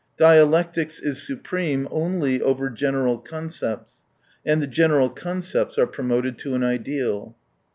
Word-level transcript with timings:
Dialectics 0.17 0.97
is 0.99 1.21
supreme 1.21 1.87
only 1.91 2.41
over 2.41 2.71
general 2.71 3.19
concepts— 3.19 4.03
and 4.47 4.59
the 4.59 4.65
general 4.65 5.11
concepts 5.11 5.77
are 5.77 5.85
promoted 5.85 6.39
to 6.39 6.55
an 6.55 6.63
ideal. 6.63 7.35